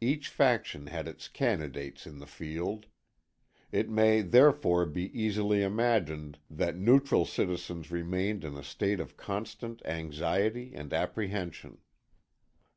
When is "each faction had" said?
0.00-1.08